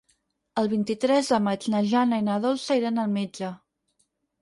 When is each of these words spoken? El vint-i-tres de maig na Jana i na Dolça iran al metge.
El 0.61 0.69
vint-i-tres 0.71 1.29
de 1.35 1.39
maig 1.49 1.69
na 1.75 1.83
Jana 1.93 2.21
i 2.25 2.27
na 2.33 2.41
Dolça 2.49 2.81
iran 2.83 3.01
al 3.07 3.17
metge. 3.21 3.55